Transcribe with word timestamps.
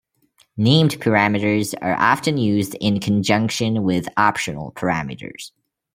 Named 0.57 0.99
parameters 0.99 1.75
are 1.79 1.93
often 1.93 2.39
used 2.39 2.73
in 2.81 2.99
conjunction 2.99 3.83
with 3.83 4.09
optional 4.17 4.71
parameters. 4.71 5.51